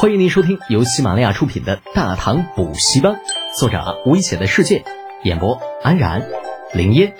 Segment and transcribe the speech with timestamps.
[0.00, 3.14] 欢迎您收听由喜马拉雅出品的《大唐补习班》，
[3.58, 4.84] 作者危险的世界，
[5.24, 6.30] 演播安然、
[6.72, 7.16] 林烟、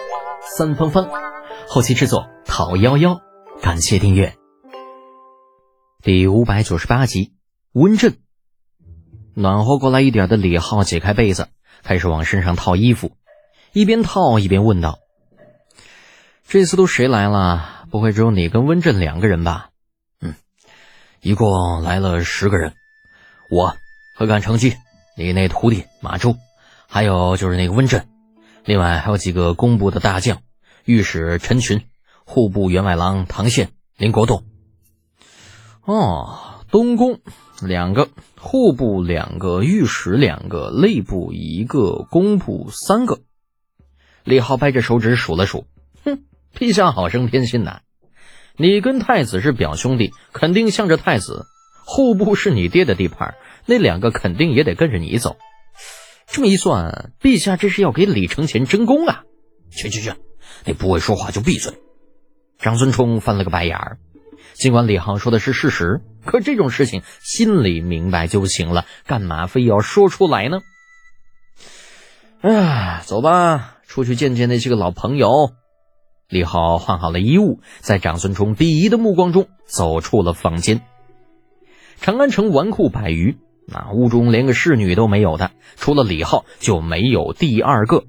[0.57, 1.09] 三芳芳，
[1.67, 3.21] 后期制作陶幺幺。
[3.61, 4.37] 感谢订阅。
[6.05, 7.33] 第五百九十八集，
[7.73, 8.19] 温震。
[9.35, 11.49] 暖和过来一点的李浩解开被子，
[11.83, 13.11] 开始往身上套衣服，
[13.73, 15.01] 一边套一边问道
[16.47, 17.89] ：“这次都谁来了？
[17.91, 19.68] 不会只有你跟温震两个人吧？”
[21.21, 22.75] 一共来了十个人，
[23.51, 23.77] 我
[24.15, 24.77] 何干成基，
[25.17, 26.37] 你那徒弟马周，
[26.87, 28.07] 还有就是那个温震，
[28.65, 30.41] 另外还有几个工部的大将，
[30.85, 31.83] 御史陈群，
[32.25, 34.45] 户部员外郎唐宪、林国栋。
[35.85, 37.19] 哦，东宫
[37.63, 43.19] 两个，户部两个，御史两个，吏部一个，工部三个。
[44.23, 45.67] 李浩掰着手指数了数，
[46.05, 47.81] 哼，陛下好生偏心呐。
[48.61, 51.47] 你跟太子是表兄弟，肯定向着太子；
[51.87, 53.37] 户部是你爹的地盘，
[53.67, 55.37] 那两个肯定也得跟着你走。
[56.27, 59.23] 这么一算，陛下这是要给李承乾争功啊！
[59.71, 60.13] 去去去，
[60.65, 61.73] 你不会说话就闭嘴。
[62.59, 63.99] 长孙冲翻了个白眼儿。
[64.55, 70.59] 尽管李浩说的是事实，可这种事情心里明白就行了，干嘛非要说出来呢？
[72.41, 75.53] 哎，走吧，出去见见那些个老朋友。
[76.29, 80.83] 李浩换好了衣物，在长孙冲鄙夷的目光中走出了房间。
[82.03, 88.05] 长安城纨绔百余，那屋中连个侍女都没有的，除了李浩就没有第二个。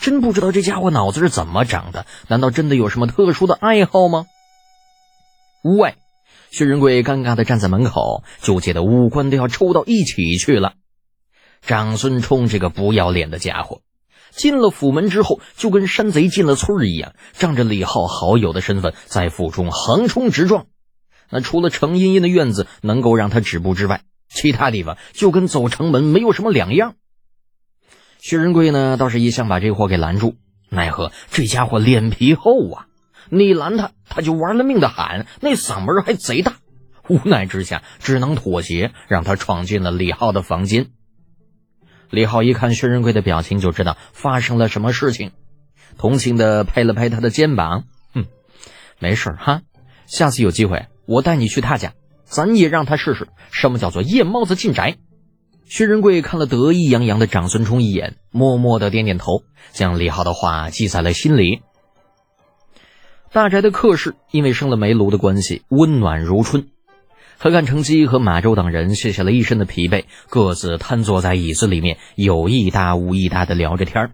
[0.00, 2.06] 真不知道这家伙脑子是怎么长的？
[2.28, 4.24] 难道真的有什么特殊的爱好吗？
[5.62, 5.96] 屋外，
[6.50, 10.72] 薛仁贵尴尬的站在门口，纠结的五官都要抽到一起去了。
[11.60, 13.82] 长孙冲这个不要脸的家伙！
[14.30, 20.66] 进了府门之后，就跟山贼进了村一样，仗着李浩好友的身份，在府中横冲直撞。
[21.30, 26.94] 那除了程茵茵的院子能够让他止步之外，其他地方就跟走城门没有什么两样。
[28.18, 30.34] 薛仁贵呢，倒是一想把这货给拦住，
[30.68, 32.86] 奈何这家伙脸皮厚啊！
[33.28, 36.56] 你拦他，他就玩了命的喊，那嗓门还贼大。
[37.08, 40.90] 无奈之下，只能妥协，让他闯进了李浩的房间。
[42.10, 45.30] 李浩一看薛仁贵的表情，就知道发生了什么事情，
[45.96, 48.26] 同情的拍了拍他的肩膀：“哼，
[48.98, 49.62] 没事哈，
[50.06, 51.92] 下次有机会我带你去他家，
[52.24, 54.96] 咱也让他试试什么叫做夜猫子进宅。”
[55.66, 61.62] 薛仁贵看了得意洋洋的长孙冲一眼，默默的点点头，将李浩的话记在了心里。
[63.32, 66.66] 大宅的客室因为生了煤炉的关系，温暖如春。
[67.42, 74.10] 何干成机和马周等人卸下了一身的疲惫，各自瘫坐在椅子里面，有一搭无一搭的聊着天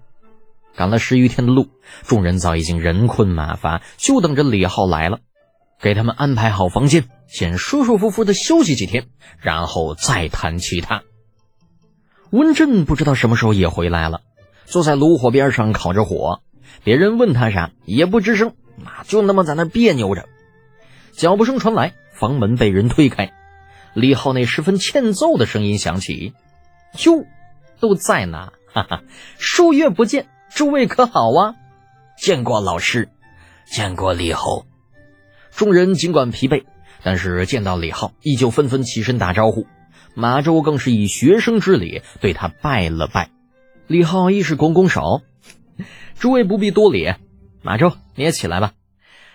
[0.76, 1.66] 赶了十余天的路，
[2.04, 5.18] 众人早已经人困马乏，就等着李浩来了，
[5.82, 9.08] 给他们安排好房间，先舒舒服服的休息几天，
[9.40, 11.02] 然后再谈其他。
[12.30, 14.20] 温震不知道什么时候也回来了，
[14.66, 16.42] 坐在炉火边上烤着火，
[16.84, 18.50] 别人问他啥也不吱声，
[18.84, 20.28] 啊，就那么在那别扭着。
[21.10, 21.94] 脚步声传来。
[22.16, 23.34] 房门被人推开，
[23.92, 26.32] 李浩那十分欠揍的声音响起
[27.04, 27.26] ：“哟，
[27.78, 29.02] 都在呢，哈哈，
[29.38, 31.54] 数月不见，诸位可好啊？
[32.16, 33.10] 见过老师，
[33.66, 34.64] 见过李后。”
[35.54, 36.64] 众人尽管疲惫，
[37.02, 39.66] 但是见到李浩，依旧纷纷起身打招呼。
[40.14, 43.28] 马周更是以学生之礼对他拜了拜。
[43.86, 45.20] 李浩亦是拱拱手
[46.18, 47.12] ：“诸位不必多礼，
[47.60, 48.72] 马周你也起来吧。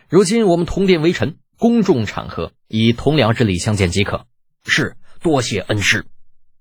[0.10, 4.26] 如今我们同殿为臣。”公众场合以同僚之礼相见即可。
[4.66, 6.06] 是，多谢恩师。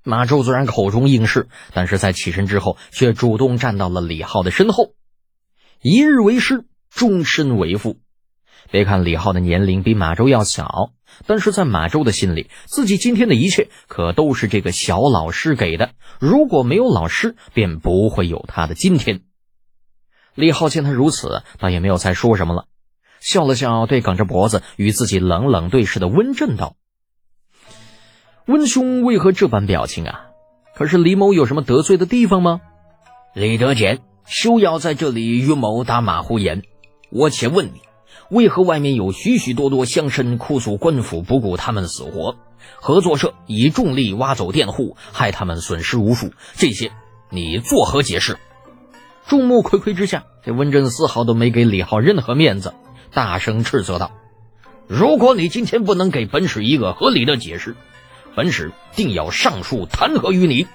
[0.03, 4.94] 马周虽然口中应是，但是在起身之后，却主动站到了李浩的身后。
[5.81, 8.00] 一日为师，终身为父。
[8.72, 10.91] 别看李浩的年龄比马周要小，
[11.26, 15.92] 但是在马周的心里，自己今天的一切可都是这个小老师给的。
[16.19, 19.22] 如果没有老师，便不会有他的今天。
[20.34, 22.66] 李浩见他如此，倒也没有再说什么了。
[23.20, 26.75] 笑了笑，对梗着脖子与自己冷冷对视的温震道
[28.47, 30.27] ：“温兄为何这般表情啊？
[30.74, 32.60] 可是李某有什么得罪的地方吗？”
[33.34, 36.62] 李德简休要在这里与某打马虎眼。
[37.10, 37.83] 我且问你，
[38.30, 42.36] 为何外面有许许多多乡绅哭诉官府不顾他们死活，
[42.77, 46.33] 合作社以重力挖走佃户，害他们损失无数？
[46.56, 46.91] 这些
[47.28, 48.39] 你作何解释？
[49.27, 52.74] 众目睽睽之下，这温震丝毫都没给李浩任何面子。
[53.12, 54.12] 大声斥责道
[54.86, 57.74] ：“如果你今天不能给本使一个合理的解释，
[58.34, 60.66] 本使定要上书弹劾于你。”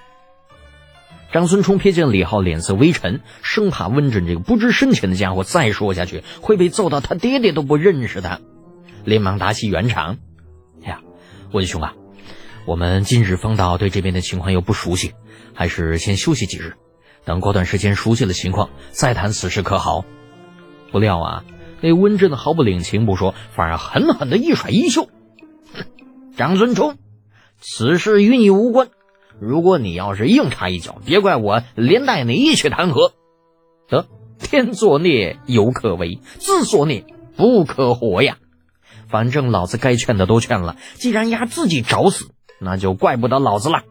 [1.32, 8.40] 张孙冲瞥见李浩脸色微沉，生怕温震这个不知深浅的家伙再说下去会被揍到他爹爹都不认识他，
[9.04, 10.18] 连忙打起圆场
[10.86, 11.02] ：“呀，
[11.52, 11.94] 温兄啊，
[12.66, 15.14] 我们今日方到，对这边的情况又不熟悉，
[15.54, 16.76] 还是先休息几日，
[17.26, 20.06] 等过段时间熟悉了情况再谈此事，可好？”
[20.94, 21.44] 不料啊，
[21.82, 25.10] 那温震毫不领情不说，反而狠狠的一甩衣袖
[26.38, 26.98] ：“张孙冲，
[27.60, 28.90] 此事与你无关。
[29.40, 33.12] 如果你要是硬插一脚，别怪我连带你一起弹劾。”
[33.88, 34.08] 得，
[34.40, 37.06] 天作孽犹可为，自作孽
[37.36, 38.38] 不可活呀！
[39.08, 42.32] 反正老子该劝的都劝了，既然丫自己找死。
[42.58, 43.84] 那就怪不得老子了。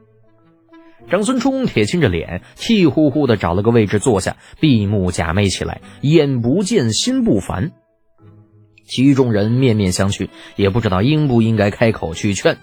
[1.10, 7.72] 长孙冲铁青着脸，气呼呼的找了个位置坐下，闭目假寐起来，眼不见心不烦。
[8.86, 12.58] 其余众人面面相觑，也不知道应不应该开口去劝。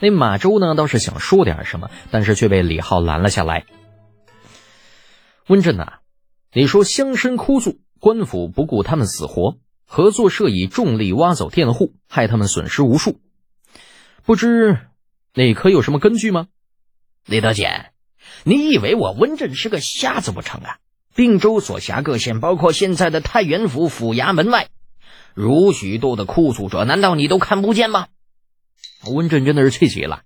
[0.00, 3.64] 那马周呢，倒是想说点什么，但是却被李浩拦了下来。
[5.48, 5.94] 温震呐，
[6.52, 9.56] 你说乡绅哭诉，官府不顾他们死活，
[9.86, 13.20] 合作社以重力挖走佃户，害他们损失无数，
[14.24, 14.78] 不知。
[15.34, 16.48] 那可有什么根据吗？
[17.26, 17.92] 李德简，
[18.44, 20.76] 你以为我温镇是个瞎子不成啊？
[21.14, 24.68] 并州所辖各县，包括现在的太原府府衙门外，
[25.32, 28.08] 如许多的哭诉者，难道你都看不见吗？
[29.06, 30.20] 温镇真的是气急了。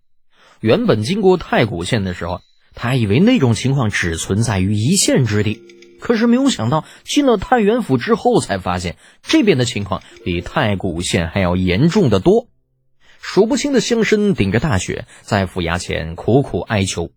[0.60, 2.40] 原本经过太谷县的时候，
[2.74, 5.62] 他以为那种情况只存在于一县之地，
[6.00, 12.48] 可是没有想到进了太原府之后，才发现这边的情况比太谷县还要严重的多。
[13.20, 17.10] 数不清的乡绅顶着大雪在府衙前苦苦哀求，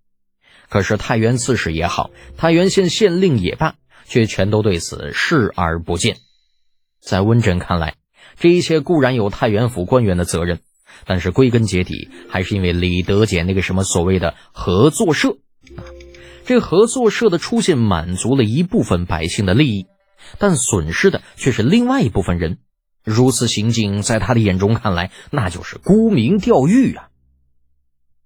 [0.70, 3.76] 可是太原刺史也好，太原县县令也罢，
[4.06, 6.18] 却全都对此视而不见。
[7.00, 7.96] 在温镇看来，
[8.40, 10.60] 这一切固然有太原府官员的责任，
[11.06, 15.38] 但是归根结底还是因为李德俭那个什么所谓的合作社
[15.78, 15.86] 啊，
[16.46, 19.88] 这合作社的出现满足了一部分百姓的利益，
[20.40, 22.60] 但损失的却是另外一部分人。
[23.04, 27.10] 如此行径，在他的眼中看来，那就是沽名钓誉啊！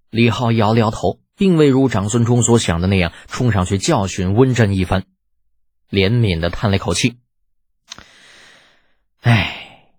[0.10, 5.06] 李浩摇了摇头，并未如长孙冲所想的那样冲上去教训温震一番，
[5.90, 7.18] 怜悯的叹了一口气
[9.22, 9.94] ：“哎，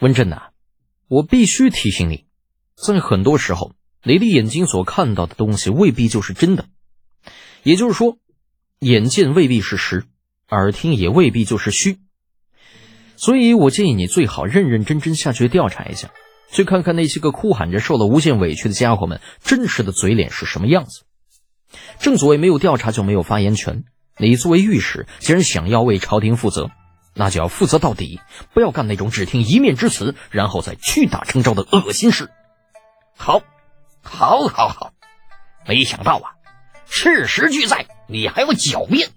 [0.00, 0.50] 温震呐，
[1.08, 2.26] 我必须提醒你，
[2.74, 6.66] 在很多时候，你的眼睛所看到的东西未必就是真的。
[7.62, 8.18] 也就是说，
[8.78, 10.04] 眼见未必是实，
[10.48, 11.98] 耳听也未必就是虚。”
[13.16, 16.10] 所以，我建议你最好认认真真下去调查一下，
[16.50, 21.04] 去看看那些个哭喊着受了无限委屈的家伙们真实的嘴脸是什么样子。
[21.98, 23.84] 正所谓没有调查就没有发言权。
[24.18, 26.70] 你作为御史，既然想要为朝廷负责，
[27.14, 28.20] 那就要负责到底，
[28.54, 32.30] 不要干那种只听一面之词，然后再屈打成招的恶心事。
[33.16, 33.42] 好，
[34.02, 34.92] 好，好，好！
[35.66, 36.36] 没想到啊，
[36.86, 39.10] 事实俱在，你还要狡辩。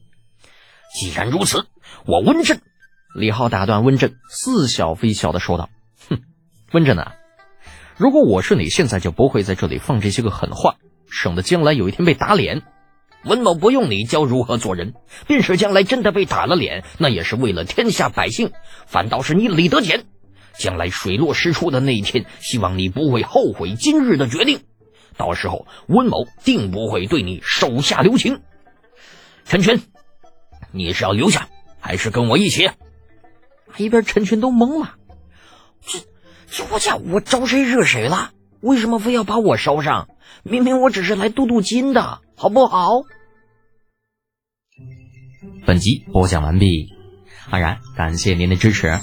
[0.98, 1.68] 既然如此，
[2.06, 2.62] 我温震。
[3.16, 5.70] 李浩打断温震，似笑非笑的说道
[6.10, 6.22] ：“哼，
[6.72, 7.16] 温震啊，
[7.98, 10.76] 如果我是你，现在就不会在这里放这些个狠话，
[11.10, 12.62] 省得将来有一天被打脸。
[13.26, 14.94] 温某不用你教如何做人，
[15.28, 18.52] 便是将来真的被打了脸，那也是为了天下百姓。
[18.86, 20.06] 反倒是你李德俭，
[20.58, 24.62] 将来水落石出的那一天，希望你不会后悔今日的决定。
[25.18, 28.40] 到时候，温某定不会对你手下留情。
[29.46, 29.82] 陈群，
[30.72, 32.70] 你是要留下，还是跟我一起？”
[33.78, 34.96] 一边陈群都懵了，
[35.86, 36.00] 这
[36.50, 38.32] 这我家我招谁惹谁了？
[38.62, 40.10] 为什么非要把我烧上？
[40.44, 43.04] 明明我只是来镀镀金的，好不好？
[45.66, 46.90] 本集播讲完毕，
[47.50, 49.00] 安然感谢您的支持。